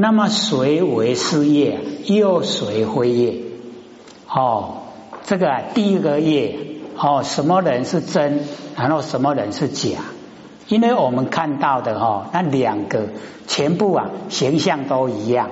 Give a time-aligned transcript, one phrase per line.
[0.00, 1.78] 那么谁为是业？
[2.06, 3.34] 又谁非业？
[4.26, 4.78] 哦，
[5.26, 6.56] 这个，第一个业
[6.96, 8.40] 哦，什么人是真？
[8.76, 9.98] 然后什么人是假？
[10.68, 13.08] 因为我们看到的哈，那两个
[13.46, 15.50] 全部啊形象都一样。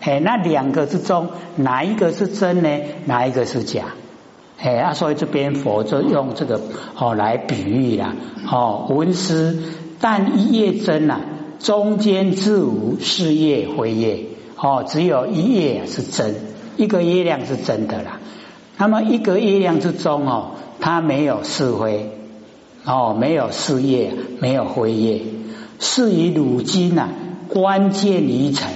[0.00, 2.70] 哎，那两个之中，哪一个是真呢？
[3.04, 3.84] 哪一个是假？
[4.62, 6.58] 哎啊，所以这边佛就用这个
[6.96, 8.14] 哦来比喻啦。
[8.50, 9.62] 哦，文思
[10.00, 11.20] 但一叶真呐，
[11.58, 14.26] 中间自无是叶非叶。
[14.56, 16.36] 哦，只有一叶是真，
[16.76, 18.20] 一个月亮是真的啦。
[18.78, 22.12] 那么一个月亮之中哦，它没有是非，
[22.84, 25.22] 哦，没有是叶，没有非叶，
[25.80, 27.08] 是以汝今呐，
[27.48, 28.70] 关键离尘。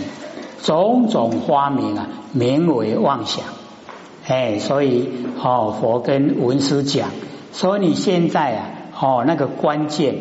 [0.62, 3.44] 种种花名啊，名为妄想。
[4.26, 5.08] 哎，所以
[5.42, 7.08] 哦，佛跟文殊讲，
[7.54, 10.16] 说你现在啊，哦，那个关键，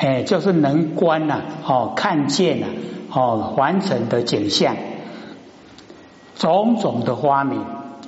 [0.00, 2.66] 哎，就是能观呐，哦，看见呐，
[3.12, 4.74] 哦，凡尘的景象，
[6.36, 7.62] 种种的花名，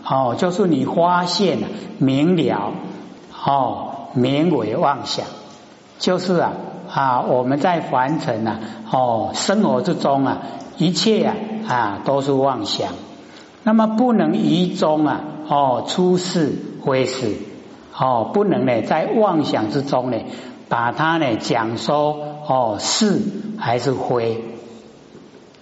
[0.09, 2.73] 哦，就是你发现了明了，
[3.45, 5.27] 哦，名为妄想，
[5.99, 6.53] 就是啊
[6.91, 8.59] 啊，我们在凡尘呐，
[8.91, 10.39] 哦，生活之中啊。
[10.79, 11.37] 一切啊
[11.69, 12.95] 啊都是妄想，
[13.63, 16.51] 那么不能于中啊哦出世
[16.83, 17.37] 非是
[17.97, 20.17] 哦不能呢在妄想之中呢
[20.73, 22.17] 把它呢讲说
[22.49, 23.21] 哦是
[23.59, 24.43] 还是非，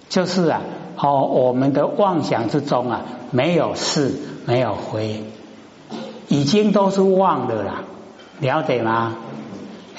[0.08, 0.60] 就是啊
[0.96, 3.00] 哦我们的妄想之中啊
[3.32, 4.14] 没有是
[4.46, 5.24] 没有非，
[6.28, 7.82] 已经都是妄的啦，
[8.38, 9.16] 了解吗？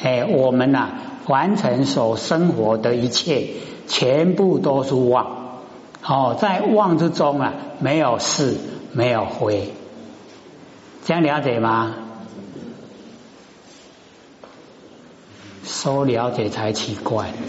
[0.01, 0.87] 哎，我们呐
[1.27, 3.49] 完成所生活的一切。
[3.87, 5.59] 全部都是妄，
[6.07, 8.55] 哦，在妄之中啊，没有是，
[8.93, 9.73] 没有非，
[11.03, 11.93] 这样了解吗？
[15.63, 17.31] 说了解才奇怪。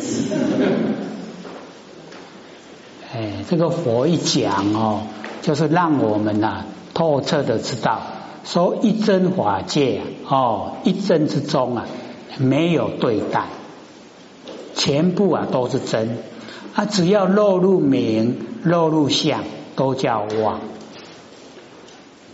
[3.15, 5.03] 哎，这个佛一讲哦，
[5.43, 8.01] 就是让我们呐透彻的知道，
[8.45, 11.87] 说一真法界哦，一真之中啊，
[12.39, 13.45] 没有对待，
[14.75, 16.19] 全部啊都是真。
[16.75, 19.45] 啊，只要落入名、落入相，
[19.77, 20.61] 都叫妄。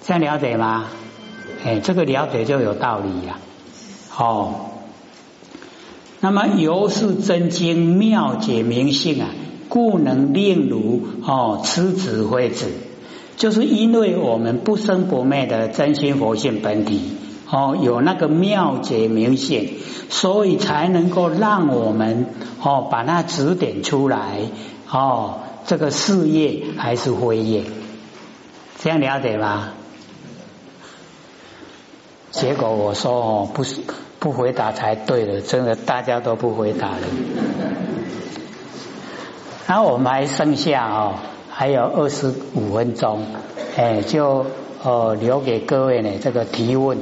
[0.04, 0.84] 这样了解吗？
[1.64, 3.40] 哎，这个了解就有道理呀。
[4.16, 4.54] 哦，
[6.20, 9.30] 那么由是真经妙解明性啊，
[9.68, 12.66] 故能令如哦，此子非子，
[13.36, 17.00] 就是因为我们不生不灭的真心佛性本体。
[17.50, 19.78] 哦，有那个妙解明性，
[20.10, 22.26] 所以才能够让我们
[22.60, 24.40] 哦把它指点出来
[24.90, 27.64] 哦，这个事业还是非业，
[28.78, 29.70] 这样了解吗？
[32.30, 33.80] 结果我说哦，不是
[34.18, 36.98] 不回答才对的，真的大家都不回答了。
[39.66, 41.14] 然后我们还剩下哦，
[41.50, 43.24] 还有二十五分钟，
[43.76, 44.46] 哎，就
[44.82, 46.98] 呃留给各位呢这个提问。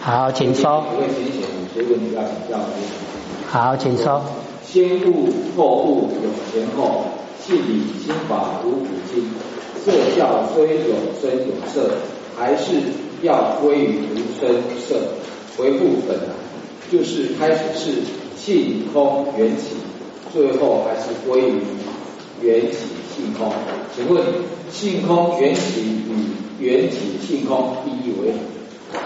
[0.00, 0.84] 好，请说。
[3.48, 4.22] 好，请说。
[4.64, 7.04] 先悟后悟有前后，
[7.42, 9.30] 气理心法如古今。
[9.84, 11.90] 色教虽有声有色，
[12.36, 12.72] 还是
[13.22, 14.96] 要归于无声色，
[15.56, 16.34] 回复本来。
[16.90, 17.92] 就是开始是
[18.36, 19.76] 气空缘起，
[20.32, 21.60] 最后还是归于
[22.40, 22.76] 缘起
[23.14, 23.52] 性空。
[23.94, 24.24] 请问
[24.70, 28.32] 性空缘起与缘起性空意义为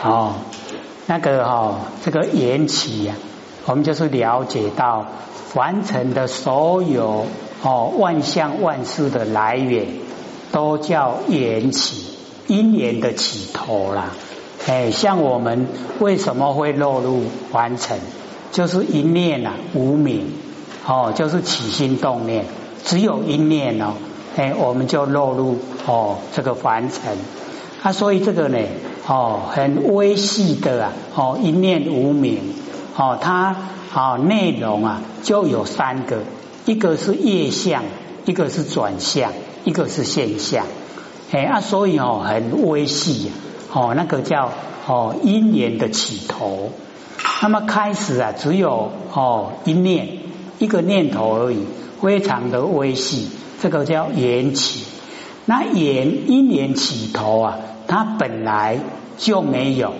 [0.02, 0.08] 何？
[0.10, 0.34] 哦。
[1.10, 3.14] 那个哦，这个缘起呀，
[3.64, 5.06] 我们就是了解到
[5.54, 7.24] 完成的所有
[7.62, 9.86] 哦万象万事的来源，
[10.52, 12.04] 都叫缘起，
[12.46, 14.10] 因缘的起头啦。
[14.66, 15.66] 哎，像我们
[16.00, 17.22] 为什么会落入
[17.52, 17.98] 凡尘，
[18.52, 20.32] 就是一念呐无名
[20.86, 22.44] 哦，就是起心动念，
[22.84, 23.94] 只有一念哦，
[24.36, 27.16] 哎，我们就落入哦这个凡尘。
[27.82, 28.58] 啊，所以这个呢。
[29.10, 32.40] 哦，很微细的啊，哦，一念无名，
[32.94, 33.56] 哦，它
[33.94, 36.18] 哦内容啊就有三个，
[36.66, 37.84] 一个是业相，
[38.26, 39.32] 一个是转向，
[39.64, 40.66] 一个是现象，
[41.30, 43.30] 哎啊，所以哦很微细，
[43.72, 44.52] 哦那个叫
[44.86, 46.72] 哦因缘的起头，
[47.42, 50.08] 那么开始啊只有哦一念
[50.58, 51.58] 一个念头而已，
[52.00, 53.28] 非常的微细，
[53.60, 54.84] 这个叫缘起，
[55.46, 57.58] 那缘因缘起头啊。
[57.90, 58.78] 它本来
[59.16, 59.94] 就没有，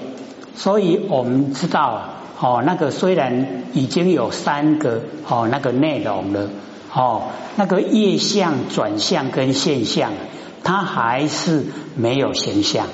[0.54, 6.50] 所以我们知道啊，哦，那个虽然已经有三个哦那个内容了，
[6.93, 7.23] 哦，
[7.56, 10.12] 那个业相、转向跟现象，
[10.64, 12.87] 它还是没有形象。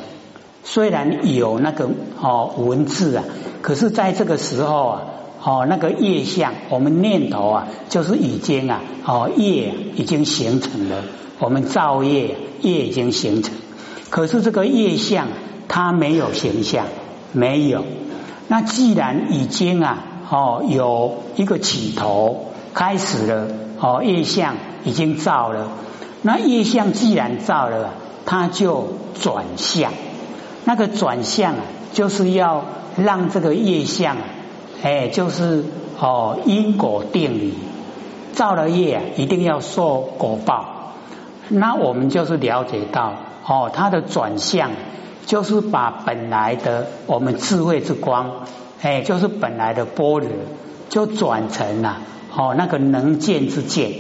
[0.65, 3.25] 虽然有那个哦文字啊，
[3.63, 5.03] 可是在这个时候啊，
[5.43, 11.05] 哦那个业相，我们念头啊，就是已经啊哦业已经形成了，
[11.39, 13.53] 我们造业业已经形成，
[14.11, 15.29] 可是这个业相
[15.69, 16.87] 它没有形象，
[17.33, 17.85] 没有。
[18.49, 23.49] 那既然已经啊哦有一个起头开始了，
[23.85, 25.69] 哦业相已经造了，
[26.23, 27.91] 那业相既然造了，
[28.25, 28.89] 它就
[29.21, 29.93] 转向。
[30.65, 31.61] 那个转向啊，
[31.93, 32.65] 就是要
[32.97, 34.17] 让这个业相，
[34.83, 35.67] 哎，就是
[36.01, 37.59] 哦因果定理，
[38.33, 40.95] 造了业啊，一定要受果报。
[41.49, 43.13] 那我们就是了解到
[43.47, 44.71] 哦，它的转向
[45.27, 48.47] 就是把本来的我们智慧之光，
[48.81, 50.31] 哎，就是本来的般若，
[50.89, 51.99] 就转成了
[52.37, 53.93] 哦那个能见之见。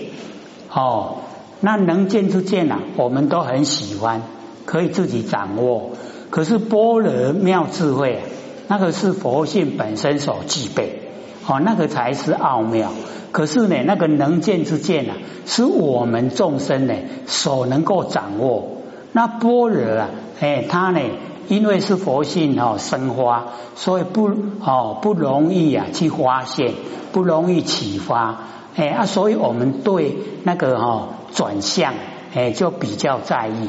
[0.70, 1.18] 哦，
[1.60, 4.22] 那能见之见啊，我们都很喜欢，
[4.64, 5.90] 可以自己掌握。
[6.30, 8.22] 可是般若妙智慧啊，
[8.66, 11.00] 那个是佛性本身所具备，
[11.46, 12.92] 哦，那个才是奥妙。
[13.30, 15.14] 可是呢，那个能见之见啊，
[15.46, 16.94] 是我们众生呢
[17.26, 18.78] 所能够掌握。
[19.12, 20.08] 那般若啊，
[20.40, 21.00] 哎，它呢，
[21.48, 23.44] 因为是佛性哦生发，
[23.74, 24.30] 所以不
[24.60, 26.74] 哦不容易啊去发现，
[27.12, 28.38] 不容易启发，
[28.76, 31.94] 哎啊，所以我们对那个哈转向
[32.34, 33.68] 哎就比较在意。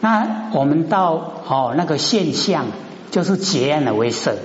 [0.00, 1.12] 那我们到
[1.48, 2.66] 哦那个现象
[3.10, 4.36] 就是结案的为色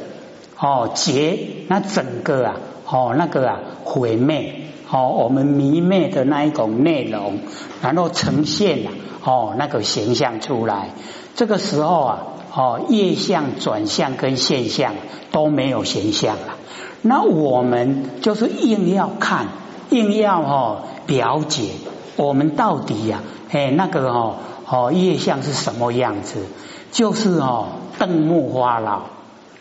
[0.58, 4.56] 哦结那整个啊哦那个啊毁灭。
[4.92, 7.38] 哦我们迷灭的那一种内容，
[7.80, 8.90] 然后呈现了
[9.24, 10.90] 哦那个形象出来，
[11.36, 12.20] 这个时候啊
[12.54, 14.94] 哦业相转向跟现象
[15.32, 16.56] 都没有形象了，
[17.02, 19.48] 那我们就是硬要看
[19.90, 21.70] 硬要哦了解
[22.16, 24.36] 我们到底呀哎那个哦。
[24.72, 26.46] 哦，业相是什么样子？
[26.92, 29.06] 就是哦，瞪目花老，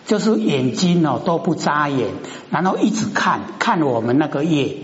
[0.05, 2.09] 就是眼睛哦都不眨眼，
[2.51, 4.77] 然后一直看看我们那个业，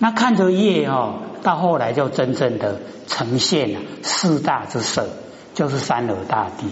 [0.00, 5.06] 那看着业哦，到后来就真正的呈现了四大之色，
[5.54, 6.66] 就是三河大地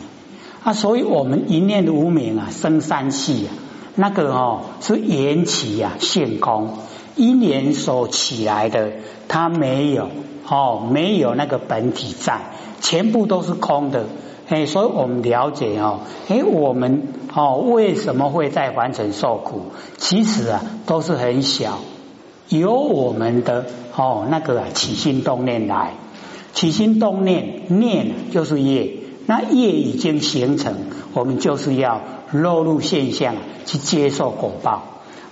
[0.66, 0.72] 啊。
[0.72, 3.54] 所以我们一念的无名啊，生三气啊，
[3.94, 6.78] 那个哦是缘起啊，现空，
[7.14, 8.90] 因缘所起来的，
[9.28, 10.08] 它没有
[10.48, 12.40] 哦，没有那个本体在。
[12.80, 14.04] 全部都是空的，
[14.48, 19.72] 哎，所以我们了解哦，哎，我们哦为什么会在凡尘受苦？
[19.96, 21.78] 其实啊都是很小，
[22.50, 23.64] 由我们的
[23.96, 25.94] 哦那个起心动念来，
[26.52, 28.92] 起心动念念就是业，
[29.26, 30.74] 那业已经形成，
[31.12, 32.00] 我们就是要
[32.32, 33.34] 落入现象
[33.64, 34.82] 去接受果报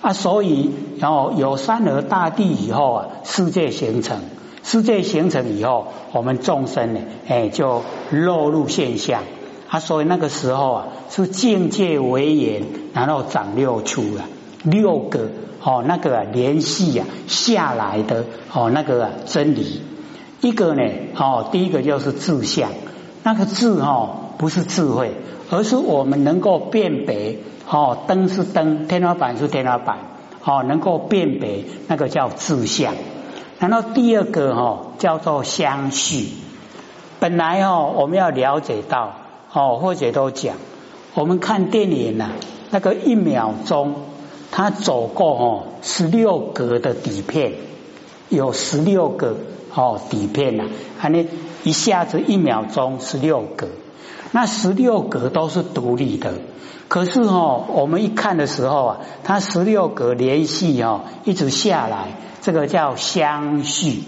[0.00, 4.18] 啊，所以然后有山河大地以后啊，世界形成。
[4.62, 9.22] 世界形成以后，我们众生呢，哎，就落入现象。
[9.68, 12.62] 啊，所以那个时候啊，是境界为缘，
[12.94, 14.24] 然后长六出了
[14.62, 15.28] 六个
[15.62, 19.82] 哦，那个联系啊下来的哦，那个真理。
[20.40, 20.82] 一个呢，
[21.16, 22.70] 哦，第一个就是智相，
[23.24, 25.12] 那个智哦，不是智慧，
[25.50, 27.38] 而是我们能够辨别
[27.68, 29.98] 哦，灯是灯，天花板是天花板，
[30.44, 32.94] 哦，能够辨别那个叫智相。
[33.58, 36.28] 然后第二个哈叫做相续，
[37.18, 39.14] 本来哦我们要了解到
[39.52, 40.56] 哦或者都讲，
[41.14, 42.32] 我们看电影呐，
[42.70, 43.94] 那个一秒钟
[44.50, 47.52] 他走过哦十六格的底片，
[48.28, 49.36] 有十六个
[49.74, 50.64] 哦底片呐，
[51.00, 51.24] 啊那
[51.64, 53.66] 一下子一秒钟十六格，
[54.30, 56.34] 那十六格都是独立的，
[56.86, 62.18] 可是哦我们一看的时候啊，它十六格连续哦一直下来。
[62.44, 64.02] 这个叫相续，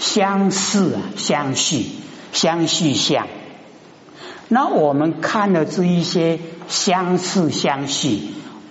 [0.00, 1.86] 相似啊，相续，
[2.32, 3.28] 相续相。
[4.48, 8.18] 那我们看了这一些相似相续，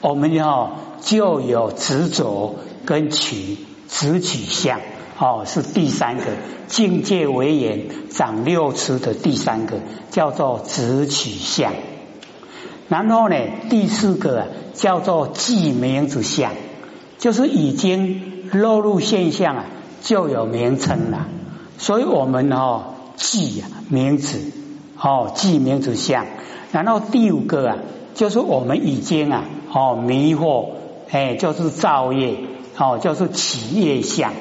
[0.01, 4.81] 我们要就有执着跟取，执取相
[5.17, 6.23] 哦，是第三个
[6.67, 9.77] 境界为言长六尺的第三个
[10.11, 11.73] 叫做执取相。
[12.89, 13.35] 然后呢，
[13.69, 16.51] 第四个叫做记名字相，
[17.17, 18.33] 就是已经。
[18.51, 19.65] 落入现象啊，
[20.03, 21.27] 就有名称了。
[21.79, 24.39] 所以我们哦记名字
[25.01, 26.27] 哦记名字相。
[26.71, 27.77] 然后第五个啊，
[28.13, 30.67] 就是我们已经啊哦迷惑
[31.09, 32.37] 哎，就是造业
[32.77, 34.31] 哦，就是起业相。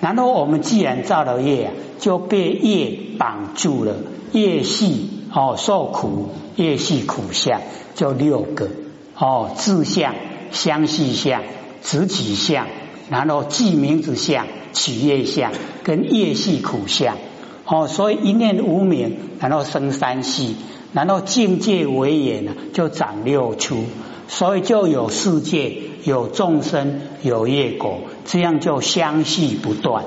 [0.00, 3.94] 然后我们既然造了业，就被业绑住了，
[4.32, 7.60] 业系哦受苦，业系苦相
[7.94, 8.68] 就六个
[9.16, 10.14] 哦自相、
[10.50, 11.42] 相续相、
[11.82, 12.66] 直起相。
[13.08, 15.52] 然后记名字相、取业相
[15.84, 17.16] 跟业系苦相，
[17.64, 20.56] 哦，所以一念无名，然后生三系，
[20.92, 23.84] 然后境界为眼呢，就长六出，
[24.28, 30.04] 所以就有世界，有众生，有业果，这样就相续不断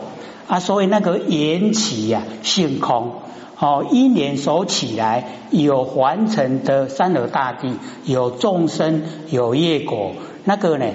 [0.47, 0.59] 啊。
[0.59, 3.13] 所以那个缘起呀，性空
[3.57, 10.11] 哦，因缘所起来有凡尘的三河大地，有众生，有业果，
[10.43, 10.85] 那个呢，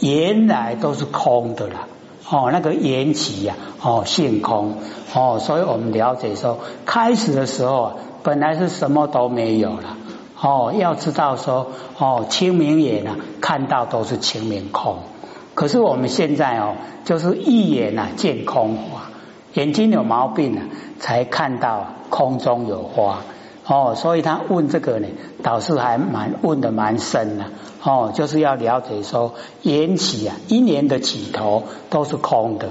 [0.00, 1.86] 原来都是空的啦。
[2.28, 4.74] 哦，那个缘起呀，哦，性空
[5.14, 9.96] 哦，所以我们了解说，开始的时候，本来是什么都没有了。
[10.40, 14.98] 哦，要知道说，哦，清明眼啊，看到都是清明空。
[15.54, 19.10] 可是我们现在哦，就是一眼啊见空花，
[19.52, 20.62] 眼睛有毛病了，
[20.98, 23.18] 才看到空中有花。
[23.66, 25.08] 哦，所以他问这个呢，
[25.42, 27.44] 导师还蛮问的蛮深的。
[27.82, 32.70] 哦，就是要了解说，缘起啊，一年的起头都是空的。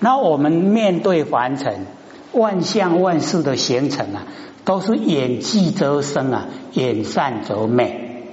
[0.00, 1.86] 那我们面对凡尘，
[2.32, 4.22] 万象万事的形成啊，
[4.64, 8.24] 都是眼聚则生啊，眼散则灭。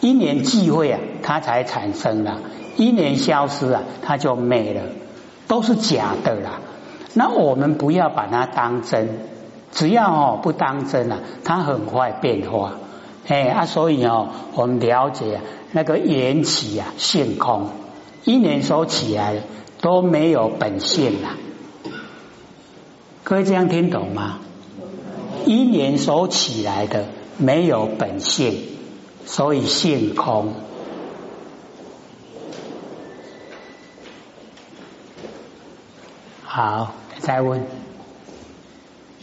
[0.00, 2.38] 一年聚会啊，它才产生了；
[2.76, 4.82] 一年消失啊，它就没了，
[5.48, 6.60] 都是假的啦。
[7.14, 9.20] 那我们不要把它当真。
[9.72, 12.74] 只要哦不当真啊，它很快变化，
[13.26, 15.40] 哎啊，所以哦，我们了解
[15.72, 17.68] 那个缘起啊，性空，
[18.24, 19.42] 一年所起来
[19.82, 21.36] 都没有本性啦，
[23.24, 24.38] 各位这样听懂吗？
[25.46, 27.04] 一年所起来的
[27.38, 28.52] 没有本性，
[29.24, 30.52] 所以性空。
[36.42, 37.62] 好，再问。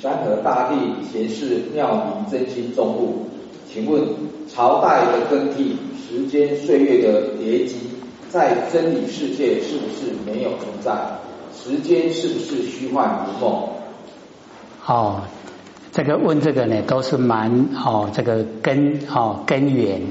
[0.02, 0.76] 山河大地
[1.12, 3.28] 前世妙明真心中物，
[3.70, 4.08] 请问
[4.48, 5.76] 朝代的更替、
[6.08, 7.76] 时间岁月的叠积，
[8.30, 11.20] 在真理世界是不是没有存在？
[11.54, 13.70] 时间是不是虚幻如梦？
[14.86, 15.22] 哦，
[15.94, 20.02] 这个问这个呢，都是蛮哦，这个根哦根源，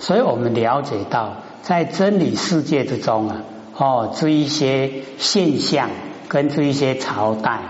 [0.00, 3.36] 所以我们了解到，在真理世界之中啊，
[3.76, 5.90] 哦这一些现象
[6.28, 7.60] 跟这一些朝代。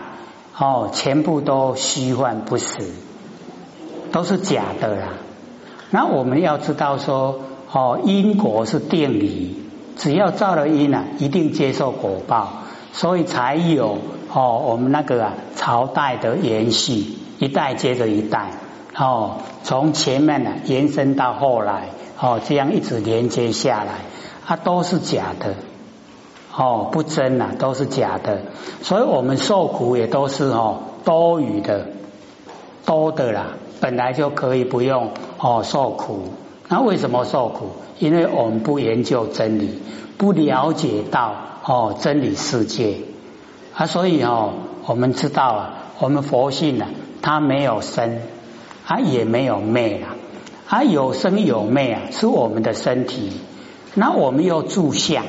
[0.60, 2.66] 哦，全部都虚幻不实，
[4.10, 5.08] 都是假的啦。
[5.90, 9.54] 那我们要知道说，哦，因果是定理，
[9.96, 13.98] 只要造了因啊，一定接受果报，所以才有
[14.32, 17.04] 哦，我们那个啊朝代的延续，
[17.38, 18.50] 一代接着一代，
[18.96, 21.88] 哦，从前面呢延伸到后来，
[22.20, 24.00] 哦，这样一直连接下来，
[24.46, 25.54] 它都是假的。
[26.60, 28.40] 哦，不真呐，都是假的，
[28.82, 31.86] 所以我们受苦也都是哦多余的，
[32.84, 36.24] 多的啦，本来就可以不用哦受苦。
[36.66, 37.70] 那为什么受苦？
[38.00, 39.80] 因为我们不研究真理，
[40.16, 41.32] 不了解到
[41.64, 42.96] 哦真理世界
[43.74, 44.54] 啊，所以哦
[44.86, 46.86] 我们知道啊，我们佛性呢，
[47.22, 48.18] 它没有生，
[48.86, 50.16] 它也没有灭啊，
[50.66, 53.32] 它有生有灭啊，是我们的身体，
[53.94, 55.24] 那我们又住相。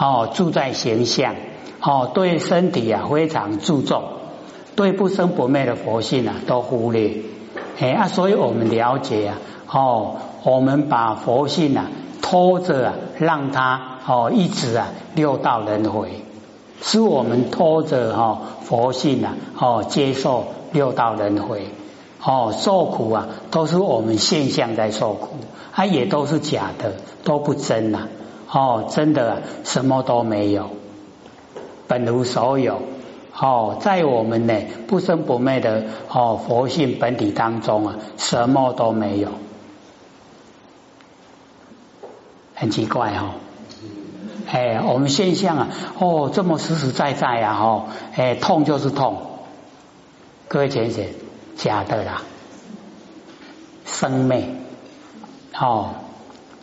[0.00, 1.34] 哦，住在形象，
[1.80, 4.04] 哦，对身体啊非常注重，
[4.76, 7.16] 对不生不灭的佛性啊都忽略，
[7.80, 11.90] 哎啊，所以我们了解啊，哦，我们把佛性啊
[12.22, 16.22] 拖着啊，让它哦一直啊六道轮回，
[16.80, 21.68] 是我们拖着哈佛性啊哦接受六道轮回，
[22.22, 25.36] 哦受苦啊都是我们现象在受苦，
[25.72, 26.94] 它也都是假的，
[27.24, 28.08] 都不真呐。
[28.50, 30.70] 哦，真的什么都没有，
[31.86, 32.80] 本无所有。
[33.38, 34.54] 哦，在我们呢
[34.86, 39.28] 不生不灭的哦佛性本体当中啊，什么都没有，
[42.54, 43.34] 很奇怪哈。
[44.50, 47.84] 哎，我们现象啊，哦这么实实在在呀，哈，
[48.16, 49.18] 哎痛就是痛，
[50.48, 51.10] 各位浅显，
[51.56, 52.22] 假的啦，
[53.84, 54.48] 生灭，
[55.54, 55.90] 哦。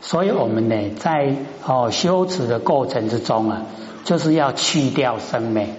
[0.02, 3.62] 所以，我们呢，在哦修持的过程之中啊，
[4.04, 5.70] 就是要去掉生灭，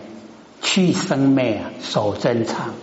[0.62, 2.74] 去生灭啊，守正常。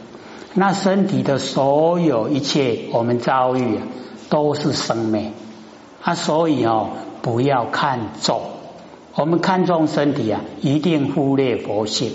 [0.54, 3.84] 那身体的所有一切，我们遭遇啊，
[4.30, 5.32] 都是生灭
[6.02, 6.16] 啊。
[6.16, 6.90] 所以哦，
[7.22, 8.42] 不要看重，
[9.16, 12.12] 我们看重身体啊，一定忽略佛性。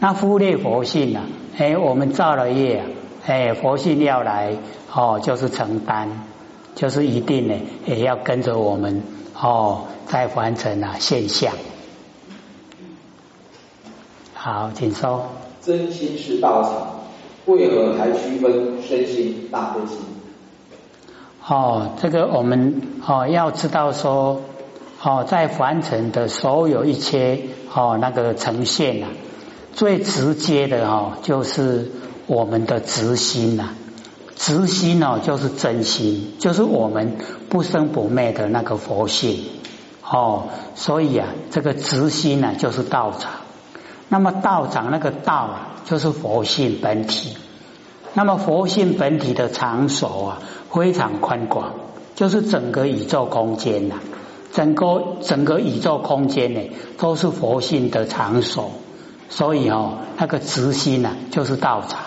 [0.00, 1.24] 那忽略佛性啊，
[1.56, 2.86] 哎，我们造了业啊，
[3.26, 4.56] 哎，佛性要来
[4.92, 6.08] 哦，就是承担。
[6.74, 7.54] 就是一定呢，
[7.86, 9.02] 也要跟着我们
[9.34, 11.52] 哦，在完成啊现象。
[14.32, 15.26] 好，请说。
[15.60, 17.00] 真心是道场，
[17.46, 19.98] 为何还区分身心大悲心？
[21.44, 24.42] 哦，这个我们哦要知道说
[25.02, 27.40] 哦，在凡尘的所有一切
[27.74, 29.08] 哦那个呈现啊，
[29.78, 31.92] 最直接的哦就是
[32.26, 33.74] 我们的直心呐。
[34.34, 37.16] 直心哦，就是真心，就是我们
[37.48, 39.44] 不生不灭的那个佛性
[40.02, 40.48] 哦。
[40.74, 43.30] 所以啊，这个直心呢，就是道场。
[44.08, 47.36] 那么道场那个道啊，就是佛性本体。
[48.14, 50.42] 那么佛性本体的场所啊，
[50.72, 51.74] 非常宽广，
[52.16, 53.94] 就是整个宇宙空间呐，
[54.52, 56.60] 整个整个宇宙空间呢，
[56.98, 58.72] 都是佛性的场所。
[59.28, 62.00] 所以哦，那个直心呢，就是道场。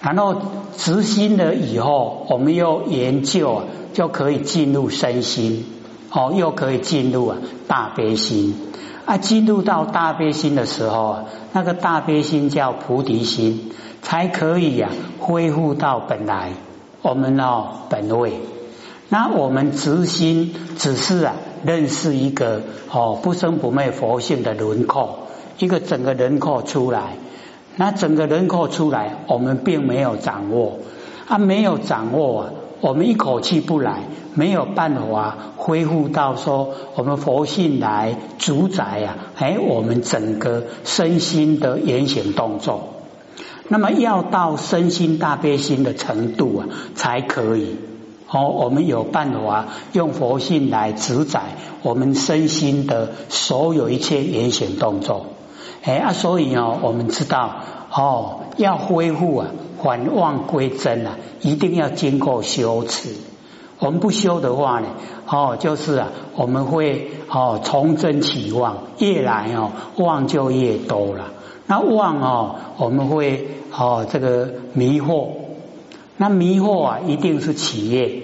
[0.00, 0.36] 然后
[0.76, 5.64] 直心了以后，我们又研究啊，就可以进入身心
[6.10, 7.36] 哦，又可以进入啊
[7.68, 8.54] 大悲心。
[9.04, 16.52] 啊，进入到大悲心的时候啊，那个大悲心叫菩提心，才可以呀恢复到本来
[17.02, 18.40] 我们哦本位。
[19.08, 25.21] 那我们直心只是啊认识一个哦不生不灭佛性的轮廓，
[25.62, 27.14] 一个整个人口出来。
[27.76, 30.80] 那整个人口出来，我们并没有掌握
[31.26, 32.50] 啊，没有掌握啊，
[32.82, 34.00] 我们一口气不来，
[34.34, 42.88] 没有办法恢复到说我们佛性来主宰呀，哎，我们整个身心的言行动作，
[43.68, 47.76] 那么要到身心大悲心的程度啊，才可以
[48.28, 51.40] 哦，我们有办法用佛性来主宰
[51.82, 55.28] 我们身心的所有一切言行动作。
[55.82, 57.56] 哎啊，所以哦，我们知道
[57.90, 59.48] 哦，要恢复啊，
[59.82, 63.10] 返妄归真啊，一定要经过修持。
[63.80, 64.86] 我们不修的话呢，
[65.26, 71.32] 哦，就是啊，我们会哦从真起妄，越来哦妄就越多了。
[71.66, 75.30] 那妄哦，我们会哦这个迷惑，
[76.16, 78.22] 那迷惑啊，一定是起业。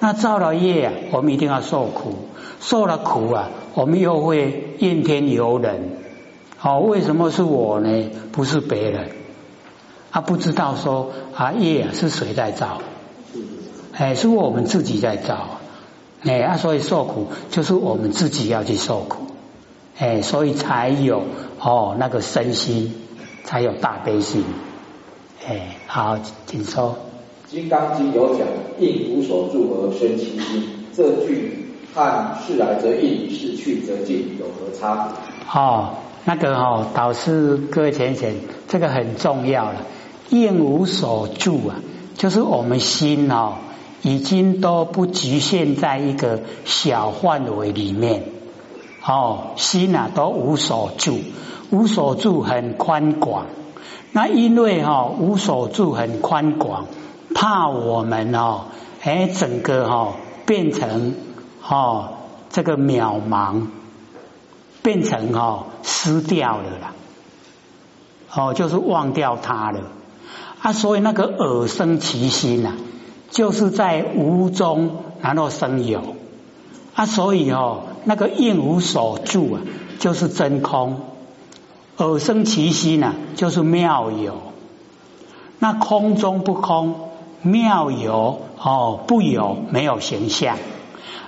[0.00, 2.14] 那造了业啊，我们一定要受苦，
[2.60, 5.93] 受了苦啊，我们又会怨天尤人。
[6.66, 8.10] 哦，为什么是我呢？
[8.32, 9.10] 不是别人，
[10.10, 12.80] 他不知道说啊业是谁在造？
[13.92, 15.60] 哎，是我们自己在造，
[16.22, 19.26] 哎啊，所以受苦就是我们自己要去受苦，
[19.98, 21.24] 哎，所以才有
[21.60, 22.94] 哦那个身心，
[23.44, 24.42] 才有大悲心，
[25.46, 26.96] 哎，好，请说。
[27.50, 28.48] 《金刚经》有讲
[28.80, 35.60] “应无所住而生其心”，这句和“是来则应，是去则尽”有何差别？
[35.60, 35.90] 哦。
[36.24, 38.34] 那个哦，导师各位浅浅，
[38.66, 39.82] 这个很重要了。
[40.30, 41.76] 应无所住啊，
[42.16, 43.56] 就是我们心哦，
[44.02, 48.24] 已经都不局限在一个小范围里面
[49.04, 51.18] 哦，心啊都无所住，
[51.70, 53.46] 无所住很宽广。
[54.12, 56.86] 那因为哈无所住很宽广，
[57.34, 58.62] 怕我们哦，
[59.02, 60.14] 哎整个哈
[60.46, 61.14] 变成
[61.68, 62.14] 哦
[62.48, 63.66] 这个渺茫。
[64.82, 66.94] 变成哦失掉了啦，
[68.34, 69.80] 哦就是忘掉它了。
[70.60, 72.72] 啊，所以那个耳生其心呐，
[73.30, 76.16] 就是在无中然后生有。
[76.94, 79.60] 啊，所以哦那个应无所住啊，
[79.98, 81.00] 就是真空，
[81.98, 84.40] 耳生其心呐，就是妙有，
[85.58, 87.10] 那空中不空，
[87.42, 90.56] 妙有哦不有没有形象。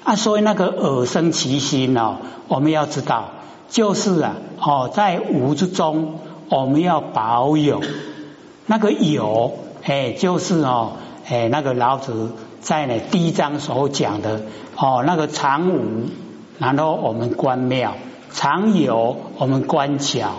[0.05, 2.16] 啊，所以那个耳生其心哦，
[2.49, 3.31] 我们要知道。
[3.68, 7.83] 就是啊，哦，在无之中，我们要保有
[8.66, 10.92] 那个有，哎，就是哦，
[11.29, 14.42] 哎，那个老子在呢第一章所讲的
[14.76, 16.09] 哦，那个常无，
[16.59, 17.92] 然后我们观妙；
[18.33, 20.31] 常有，我们观巧。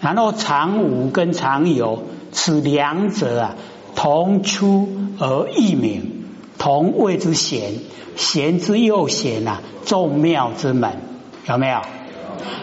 [0.00, 3.54] 然后常无跟常有，此两者啊，
[3.94, 4.88] 同出
[5.20, 6.24] 而异名，
[6.58, 7.74] 同谓之贤，
[8.16, 10.96] 贤之又贤呐，众妙之门，
[11.46, 11.78] 有没有？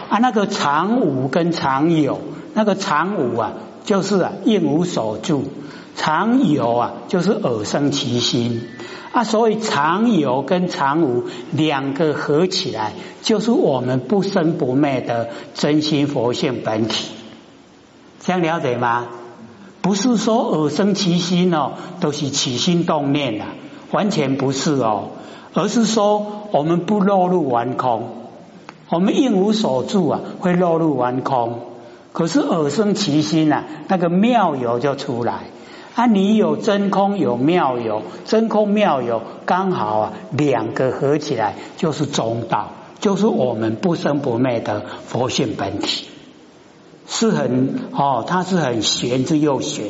[0.08, 2.20] 啊，那个常无跟常有，
[2.54, 3.52] 那个常无啊，
[3.84, 5.42] 就是啊应无所住；
[5.96, 8.68] 常有啊，就是耳生其心
[9.12, 9.24] 啊。
[9.24, 17.08] 所以常有跟常无两个合起来，就是我们不生不灭的真心佛性本体。
[18.20, 19.06] 这样了解吗？
[19.82, 23.46] 不是说耳生其心哦，都是起心动念呐，
[23.92, 25.08] 完全不是哦，
[25.54, 28.19] 而是说我们不落入完空。
[28.90, 31.60] 我们应无所住啊，会落入完空。
[32.12, 35.44] 可是耳生其心呐，那个妙有就出来
[35.94, 36.06] 啊。
[36.06, 46.08] 你有真空，有妙有，真空妙有刚好啊，两个合起来就是中道，就是我们不生不灭的佛性本体，
[47.06, 49.86] 是很哦，它是很玄之又玄，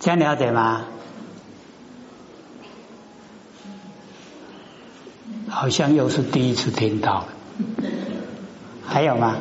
[0.00, 0.86] 这样了解吗？
[5.48, 7.26] 好像又是第一次听到了。
[8.84, 9.38] 还有吗？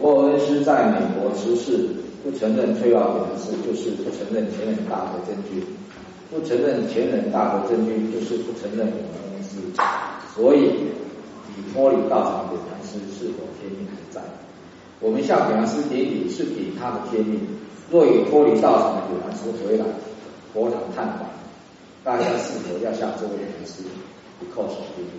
[0.00, 1.88] 沃恩斯在美国出世，
[2.22, 5.64] 不承认崔老表示就是不承认前人大的证据，
[6.30, 9.00] 不承认前人大的证据就是不承认我
[9.30, 9.56] 们是，
[10.34, 10.74] 所以
[11.56, 14.20] 以脱离道场表师是否天命还在？
[15.00, 17.40] 我们向表师顶礼是顶他的天命，
[17.90, 19.84] 若有脱离道场的表师回来
[20.52, 21.28] 佛堂探访，
[22.02, 23.82] 大家是否要向这位表师
[24.54, 25.10] 叩首顶礼？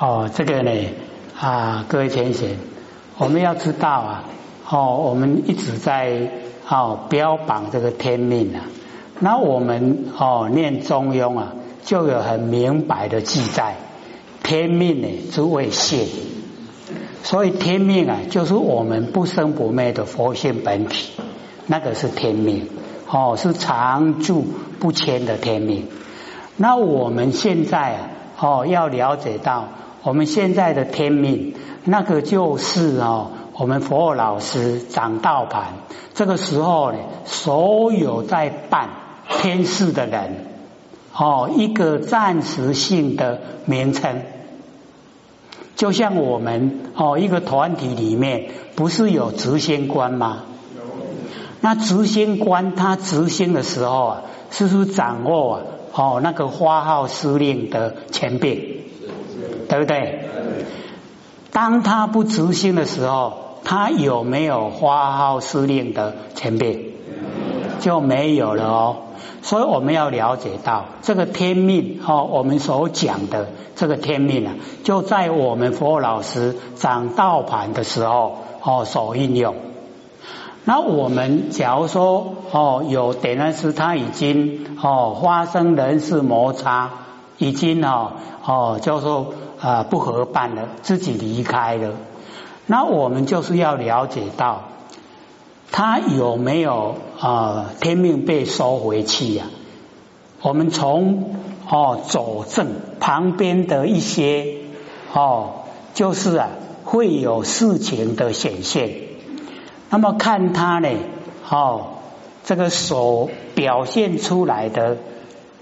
[0.00, 0.70] 哦，这个呢
[1.36, 2.56] 啊，各位前贤，
[3.16, 4.24] 我们要知道啊。
[4.70, 6.30] 哦，我们一直在
[6.68, 8.62] 哦标榜这个天命啊，
[9.18, 13.74] 那我们哦念中庸啊，就有很明白的记载，
[14.44, 16.06] 天命呢诸位现，
[17.24, 21.10] 所以天命啊就是我们不生不灭的佛性本体，
[21.66, 22.68] 那个是天命
[23.10, 24.46] 哦，是常住
[24.78, 25.88] 不迁的天命。
[26.56, 29.68] 那我们现在啊哦要了解到，
[30.02, 33.32] 我们现在的天命，那个就是哦。
[33.60, 35.72] 我们佛老师掌道盘，
[36.14, 38.90] 这个时候呢，所有在办
[39.28, 40.46] 天事的人，
[41.12, 44.22] 哦，一个暂时性的名称，
[45.74, 50.44] 就像我们哦，一个团体里面不是有执行官吗？
[51.60, 55.62] 那执行官他执行的时候啊，是不是掌握啊？
[55.94, 58.84] 哦，那个花号司令的前辈，
[59.68, 60.28] 对不对？
[61.52, 63.44] 当他不执行的时候。
[63.64, 66.94] 他有没有发号司令的前辈？
[67.80, 68.96] 就没有了哦。
[69.42, 74.54] 所以我们要了解到这个天命哦，我们所讲的这个天命啊，
[74.84, 79.54] 就在我们佛老师讲道盘的时候哦所应用。
[80.64, 86.90] 那我们假如说哦有点燃师他已经哦发生人事摩擦，
[87.38, 88.12] 已经哦
[88.44, 91.94] 哦叫做啊不合办了，自己离开了。
[92.66, 94.64] 那我们就是要了解到，
[95.72, 99.46] 他有没有啊天命被收回去呀？
[100.42, 101.36] 我们从
[101.68, 102.68] 哦佐证
[103.00, 104.58] 旁边的一些
[105.12, 106.48] 哦，就是啊
[106.84, 108.90] 会有事情的显现。
[109.90, 110.88] 那么看他呢，
[111.48, 111.86] 哦
[112.44, 114.96] 这个所表现出来的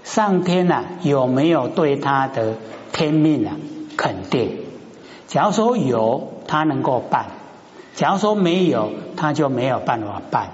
[0.07, 2.55] 上天啊有没有对他的
[2.93, 3.57] 天命啊
[3.97, 4.57] 肯定？
[5.27, 6.33] 假如说有。
[6.49, 7.25] 他能够办，
[7.93, 10.51] 假如说没有，他就没有办法办。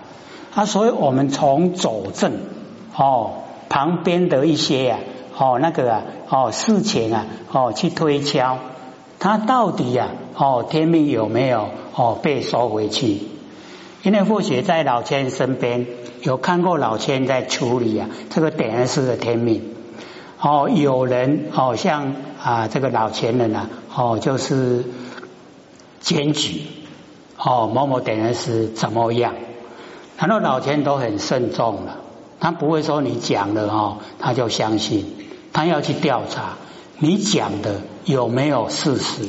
[0.55, 2.31] 啊，所以我们从佐证
[2.97, 3.33] 哦
[3.69, 4.97] 旁边的一些呀
[5.37, 8.57] 哦那个啊哦事情啊哦去推敲，
[9.19, 13.19] 他到底呀哦天命有没有哦被收回去？
[14.03, 15.87] 因为或许在老千身边
[16.21, 19.73] 有看过老千在处理啊这个点燃式的天命
[20.39, 22.13] 哦，有人哦像
[22.43, 24.83] 啊这个老前人啊哦就是。
[26.05, 26.63] 检举
[27.37, 29.35] 哦，某某点人是怎么样？
[30.17, 31.95] 很多老钱都很慎重了，
[32.41, 35.05] 他不会说你讲了哦，他就相信，
[35.53, 36.57] 他要去调查
[36.99, 39.21] 你讲的有没有事实。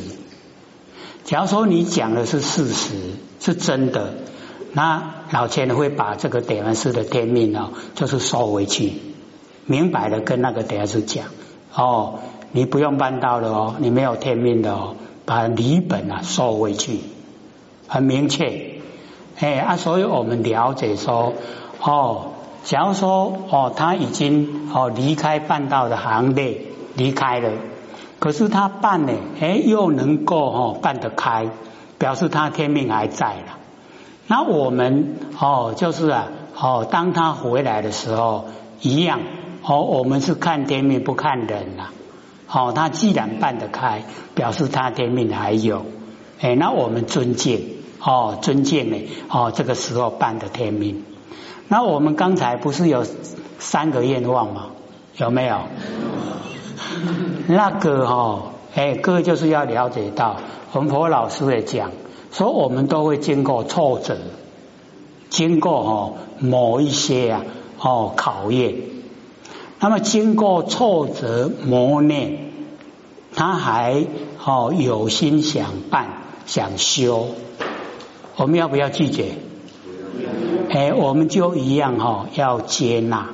[1.23, 2.95] 假如说你讲的是事实，
[3.39, 4.15] 是真的，
[4.75, 8.93] 那老钱会把这个点完师的天命哦，就是收回去，
[9.65, 11.25] 明白的跟那个点完师讲
[11.75, 12.19] 哦，
[12.53, 14.97] 你不用办到了哦，你没有天命的哦。
[15.27, 17.01] 把礼本啊收回去，
[17.89, 18.81] 很明确，
[19.39, 21.33] 哎啊，所以我们了解说，
[21.81, 22.33] 哦，
[22.63, 26.61] 假如说哦他已经哦离开办道的行列
[26.95, 27.53] 离开了，
[28.19, 31.49] 可是他办呢，哎又能够哦办得开，
[31.97, 33.64] 表示他天命还在了。
[34.27, 38.47] 那我们哦就是啊哦当他回来的时候
[38.81, 39.21] 一样
[39.63, 41.89] 哦，我们是看天命不看人呐。
[42.47, 45.87] 哦，他既然办得开，表示他天命还有，
[46.41, 48.97] 哎，那我们尊敬，哦，尊敬呢，
[49.29, 51.03] 哦，这个时候办的天命。
[51.69, 53.05] 那我们刚才不是有
[53.59, 54.67] 三个愿望吗？
[55.17, 55.63] 有没有？
[57.49, 60.37] 那个哦，哎，各位就是要了解到，
[60.73, 61.91] 我们佛老师也讲，
[62.35, 64.19] 所以我们都会经过挫折，
[65.31, 67.45] 经过哦某一些啊，
[67.79, 68.75] 哦考验。
[69.79, 72.51] 那么经过挫折磨练，
[73.37, 74.05] 他还
[74.45, 76.09] 哦有心想办
[76.45, 77.29] 想修，
[78.35, 79.37] 我们要不要拒绝？
[80.71, 83.31] 哎，我们就一样哈，要接纳。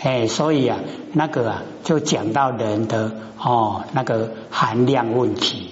[0.00, 0.78] 哎，所以啊，
[1.12, 5.69] 那个啊，就讲到人的哦那个含量问题。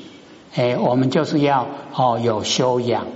[0.54, 3.06] 哎，我们就是要哦有修养，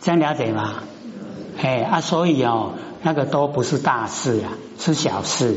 [0.00, 0.74] 这样了解吗？
[1.62, 2.72] 哎啊，所以哦。
[3.02, 5.56] 那个都不是大事啊，是小事。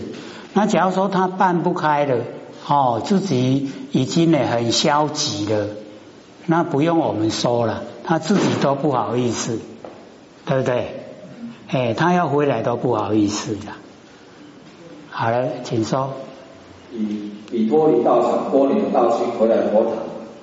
[0.53, 2.23] 那假如说他办不开了，
[2.67, 5.69] 哦，自己已经呢很消极了，
[6.45, 9.59] 那不用我们说了，他自己都不好意思，
[10.45, 11.01] 对不对？
[11.69, 13.77] 哎，他要回来都不好意思了。
[15.09, 16.13] 好了，请说。
[16.93, 19.93] 以以脱离道场脱离的道心回来佛堂，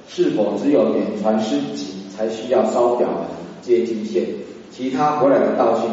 [0.08, 3.08] 是否只有点传师级才需要烧表
[3.62, 4.24] 接金线？
[4.70, 5.88] 其他回来的道心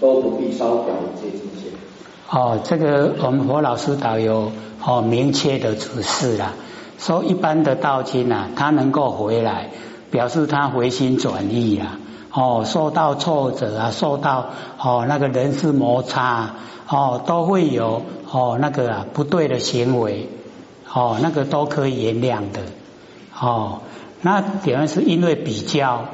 [0.00, 1.72] 都不必烧表接金线。
[2.30, 4.52] 哦，这个我们佛老师导有
[4.84, 6.54] 哦明确的指示了，
[6.98, 9.70] 说一般的道亲呐，他能够回来，
[10.10, 11.98] 表示他回心转意啊。
[12.30, 16.50] 哦，受到挫折啊，受到哦那个人事摩擦
[16.88, 20.28] 哦，都会有哦那个啊不对的行为
[20.90, 22.62] 哦，那个都可以原谅的
[23.38, 23.80] 哦。
[24.22, 26.06] 那点是因为比较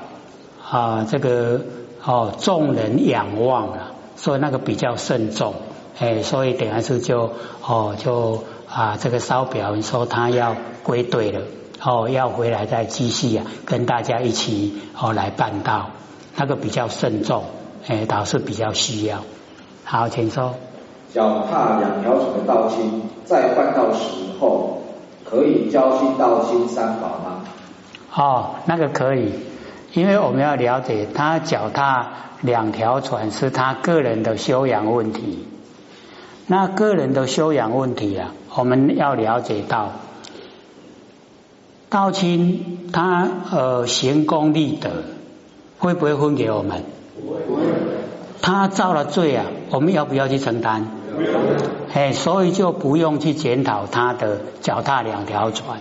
[0.69, 1.61] 啊这个
[2.05, 5.55] 哦众人仰望了，所以那个比较慎重
[6.01, 7.33] 哎，所以等于是就
[7.65, 11.43] 哦就啊这个烧表说他要归队了
[11.81, 15.91] 哦，要回来再继续啊跟大家一起哦来办道。
[16.37, 17.45] 那个比较慎重，
[17.87, 19.21] 哎，倒是比较需要。
[19.85, 20.55] 好，请说。
[21.13, 24.09] 脚踏两条船的道心，再换到时
[24.41, 24.83] 候，
[25.25, 27.43] 可以交心道心三宝吗？
[28.15, 29.33] 哦，那个可以，
[29.93, 32.09] 因为我们要了解，他脚踏
[32.41, 35.47] 两条船是他个人的修养问题。
[36.47, 39.93] 那个人的修养问题啊，我们要了解到，
[41.89, 44.91] 道亲他呃行功立德。
[45.77, 46.83] 会不会分给我们？
[47.15, 47.43] 不会。
[48.45, 50.87] 他造了罪啊，我们要不要去承担？
[51.95, 55.81] 哎，所以就不用去检讨他的脚踏两条船，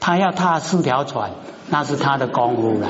[0.00, 1.30] 他要踏四条船，
[1.70, 2.88] 那是他的功夫了。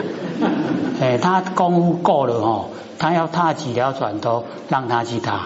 [1.00, 5.42] 哎，他功夫够了哦，他要踏几条船都让他去踏，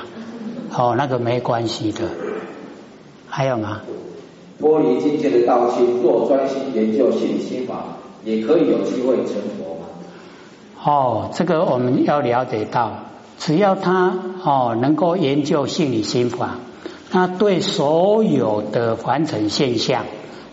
[0.75, 2.05] 哦，那个没关系的。
[3.29, 3.83] 还有吗？
[4.59, 7.85] 脱离境界的道心，若专心研究心理心法，
[8.25, 9.87] 也可以有机会成佛吗。
[10.83, 12.93] 哦，这个我们要了解到，
[13.39, 16.57] 只要他哦能够研究性理心法，
[17.13, 20.05] 那对所有的凡尘现象，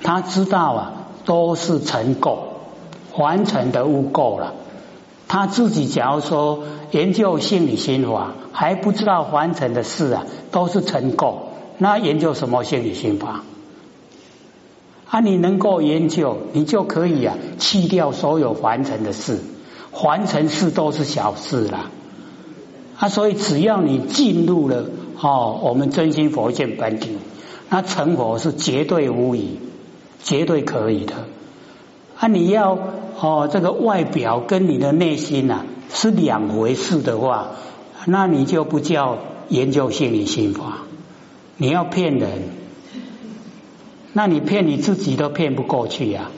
[0.04, 0.94] 他知道啊
[1.26, 2.38] 都是成垢，
[3.14, 4.54] 凡尘的污垢了。
[5.28, 6.60] 他自己假如说
[6.92, 11.36] 研究性理心法，还不知道凡尘的事啊都是成垢，
[11.80, 13.44] 那研究什么性理心法？
[15.10, 19.40] 啊，你能够研究，你就可以啊弃掉所有凡尘的事。
[19.92, 21.90] 凡尘事都是小事啦，
[22.98, 24.86] 啊，所以只要你进入了
[25.22, 27.18] 哦，我们真心佛见本体，
[27.70, 29.60] 那成佛是绝对无疑，
[30.24, 31.14] 绝对可以的。
[32.18, 32.78] 啊，你要
[33.20, 37.52] 哦，这个外表跟你的内心呐是两回事的话，
[38.06, 39.18] 那你就不叫
[39.50, 40.80] 研究心理心法，
[41.58, 42.44] 你要骗人，
[44.14, 46.32] 那你骗你自己都骗不过去呀。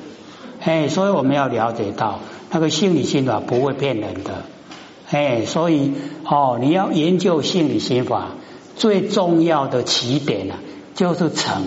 [0.61, 2.19] 哎，所以我们要了解到。
[2.49, 4.45] 那个心理心法不会骗人的，
[5.09, 5.93] 哎，所以
[6.25, 8.31] 哦，你要研究心理心法，
[8.75, 10.57] 最重要的起点啊，
[10.95, 11.63] 就是诚，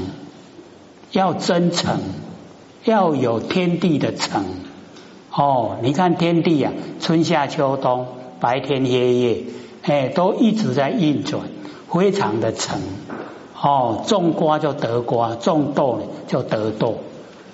[1.13, 2.01] 要真诚，
[2.85, 4.45] 要有天地的诚。
[5.33, 8.09] 哦，你看天地啊，春夏秋冬，
[8.41, 9.45] 白天黑夜，
[9.85, 11.43] 哎，都一直在运转，
[11.89, 12.79] 非常的诚。
[13.59, 16.99] 哦，种瓜就得瓜，种豆呢就得豆。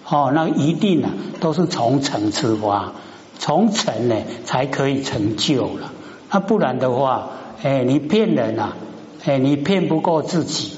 [0.08, 2.92] 哦，那一定啊，都是从诚出发。
[3.38, 5.92] 从成呢才可以成就了，
[6.30, 7.30] 那不然的话，
[7.62, 8.76] 哎，你骗人啊，
[9.24, 10.72] 哎，你骗不过自己，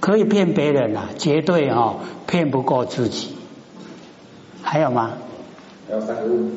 [0.00, 3.28] 可以骗别人啊，绝对哈骗不过自己。
[4.62, 5.12] 还有吗？
[5.88, 6.56] 还有三个问题。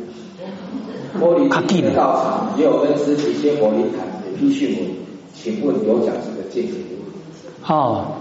[1.19, 4.07] 玻璃进的道场也有跟师起仙佛灵谈
[4.39, 4.89] 批训文，
[5.34, 6.73] 请问有讲师的见解
[7.67, 8.13] 哦，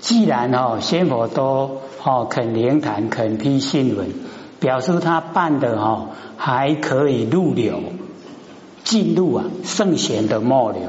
[0.00, 4.08] 既然哦仙佛都哦肯灵谈肯批训文。
[4.60, 7.80] 表示他办的哈还可以入流，
[8.84, 10.82] 进入啊圣贤的末流，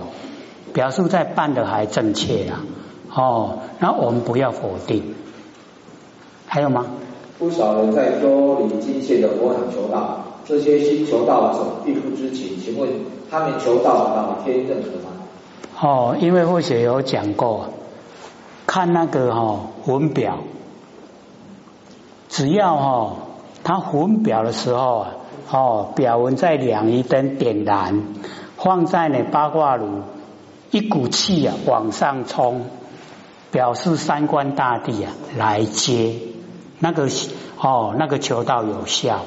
[0.74, 2.62] 表示在办的还正确啊
[3.16, 5.16] 哦，那我们不要否定。
[6.48, 6.86] 还有吗？
[7.40, 12.90] 不少人在多离金线的佛堂求道，这些新求道者并不知情，请问
[13.30, 15.14] 他们求道老天认可吗？
[15.80, 17.70] 哦，因为或许有讲过，
[18.68, 20.40] 看那个哈文表，
[22.28, 23.16] 只要哈。
[23.64, 25.10] 他焚表的时候啊，
[25.52, 28.02] 哦，表文在两仪灯点燃，
[28.58, 30.02] 放在那八卦炉，
[30.72, 32.66] 一股气啊往上冲，
[33.52, 36.16] 表示三观大帝啊来接
[36.80, 37.08] 那个
[37.60, 39.20] 哦，那个求道有效。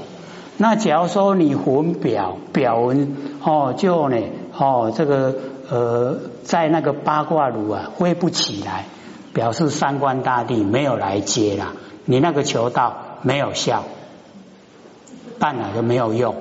[0.57, 4.17] 那假如说你焚表表文哦，就呢
[4.57, 5.35] 哦，这个
[5.69, 8.87] 呃，在那个八卦炉啊挥不起来，
[9.33, 11.73] 表示三观大帝没有来接了，
[12.05, 13.85] 你那个求道没有效。
[15.39, 16.35] 办了就没有用。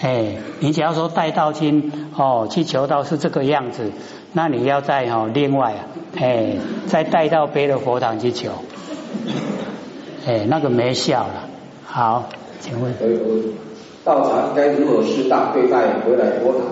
[0.00, 3.92] 哎，你只要说带道经哦，去求道是这个样子，
[4.32, 5.80] 那你要再哦另外啊，
[6.18, 8.50] 哎，再带到别的佛堂去求，
[10.26, 11.48] 哎，那个没效了。
[11.84, 12.92] 好，请问，
[14.02, 16.62] 道场应该如何适当对待回来佛堂，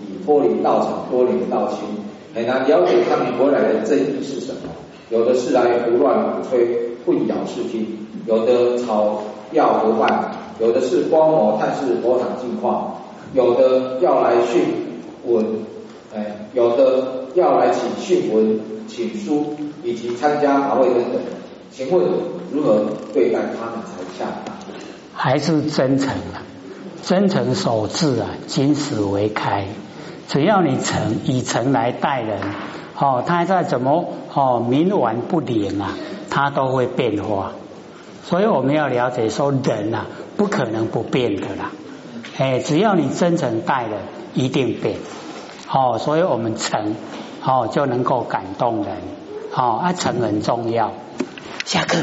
[0.00, 1.80] 以脱离道场脱离道心，
[2.34, 4.60] 很难了解他们回来的正义是什么。
[5.10, 7.86] 有的是来胡乱鼓吹、混淆视听，
[8.26, 10.32] 有的草药合办。
[10.58, 12.94] 有的是观摩探视佛堂近况，
[13.32, 14.64] 有的要来训
[15.24, 15.44] 文，
[16.14, 21.20] 哎，有的要来请训文、请书，以及参加法会等等。
[21.70, 22.04] 请问
[22.52, 24.54] 如何对待他们才恰当？
[25.14, 26.42] 还是真诚啊，
[27.02, 29.66] 真诚守志啊，金石为开。
[30.26, 32.40] 只要你诚以诚来待人，
[32.98, 35.94] 哦，他再怎么哦冥顽不灵啊，
[36.30, 37.52] 他都会变化。
[38.24, 40.06] 所以我们要了解，说人啊，
[40.38, 41.72] 不可能不变的啦。
[42.38, 43.98] 哎，只要你真诚待人，
[44.32, 44.96] 一定变。
[45.68, 46.94] 哦，所以我们诚，
[47.44, 48.94] 哦就能够感动人。
[49.52, 50.92] 哦，啊诚很重要。
[51.64, 51.98] 下课。